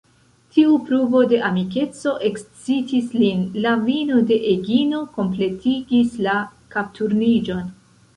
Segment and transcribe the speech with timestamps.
[0.53, 6.39] Tiu pruvo de amikeco ekscitis lin: la vino de Egino kompletigis la
[6.77, 7.69] kapturniĝon.